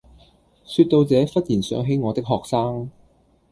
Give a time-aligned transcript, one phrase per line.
[0.65, 2.89] 說到這忽然想起我的學生